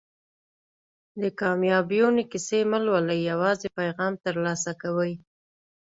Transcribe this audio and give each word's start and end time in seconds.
د 1.21 1.23
کامیابیونې 1.41 2.23
کیسې 2.31 2.61
مه 2.71 2.79
لولئ 2.85 3.19
یوازې 3.31 3.67
پیغام 3.79 4.13
ترلاسه 4.25 4.71
کوئ. 4.81 5.13